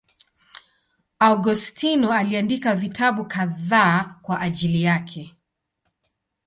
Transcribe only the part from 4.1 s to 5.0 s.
kwa ajili